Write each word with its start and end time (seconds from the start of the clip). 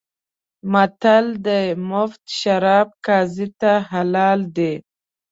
متل 0.71 1.25
دی: 1.45 1.63
مفت 1.89 2.23
شراب 2.39 2.87
قاضي 3.05 3.47
ته 3.59 3.71
حلال 3.89 4.39
دي. 4.57 4.73